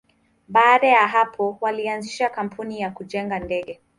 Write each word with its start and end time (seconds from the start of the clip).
Baada 0.47 0.87
ya 0.87 1.07
hapo, 1.07 1.57
walianzisha 1.61 2.29
kampuni 2.29 2.79
ya 2.79 2.91
kujenga 2.91 3.39
ndege. 3.39 3.81